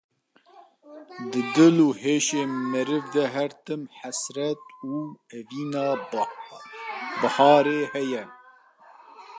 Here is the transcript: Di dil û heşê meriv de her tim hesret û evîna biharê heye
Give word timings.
Di 1.31 1.41
dil 1.55 1.77
û 1.87 1.89
heşê 2.01 2.43
meriv 2.71 3.05
de 3.15 3.25
her 3.35 3.51
tim 3.65 3.81
hesret 3.99 4.61
û 4.93 4.93
evîna 5.39 5.87
biharê 7.21 7.81
heye 7.93 8.23